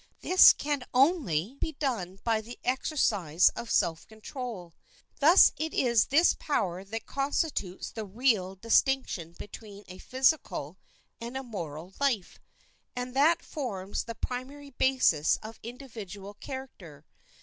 [0.21, 4.73] This can only be done by the exercise of self control.
[5.19, 10.79] Thus it is this power that constitutes the real distinction between a physical
[11.19, 12.39] and a moral life,
[12.95, 17.05] and that forms the primary basis of individual character.